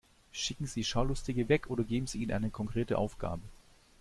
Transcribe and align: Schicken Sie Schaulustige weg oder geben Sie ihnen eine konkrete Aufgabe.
Schicken 0.31 0.65
Sie 0.65 0.83
Schaulustige 0.83 1.47
weg 1.47 1.69
oder 1.69 1.83
geben 1.83 2.07
Sie 2.07 2.23
ihnen 2.23 2.31
eine 2.31 2.49
konkrete 2.49 2.97
Aufgabe. 2.97 3.43